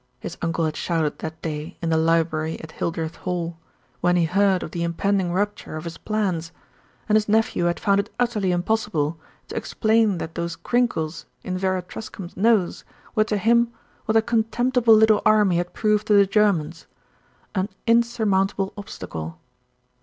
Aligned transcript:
his 0.19 0.35
uncle 0.41 0.65
had 0.65 0.75
shouted 0.75 1.19
that 1.19 1.39
day 1.43 1.77
in 1.79 1.91
the 1.91 1.95
library 1.95 2.59
at 2.61 2.71
Hildreth 2.71 3.17
Hall, 3.17 3.59
when 3.99 4.15
he 4.15 4.25
heard 4.25 4.63
of 4.63 4.71
the 4.71 4.81
impending 4.81 5.31
rupture 5.31 5.75
of 5.75 5.83
his 5.83 5.99
plans, 5.99 6.51
and 7.07 7.15
his 7.15 7.29
nephew 7.29 7.65
had 7.65 7.79
found 7.79 7.99
it 7.99 8.17
utterlv 8.19 8.49
impossible 8.51 9.19
to 9.47 9.55
explain 9.55 10.17
that 10.17 10.33
those 10.33 10.55
crinkles 10.55 11.27
in 11.43 11.55
Vera 11.55 11.83
Truscombe's 11.83 12.35
nose 12.35 12.83
were 13.13 13.25
to 13.25 13.37
him 13.37 13.71
what 14.05 14.13
the 14.13 14.23
contemptible 14.23 14.95
little 14.95 15.21
army 15.23 15.57
had 15.57 15.71
proved 15.71 16.07
to 16.07 16.13
the 16.13 16.25
Germans, 16.25 16.87
an 17.53 17.69
insurmountable 17.85 18.73
obstacle. 18.75 19.37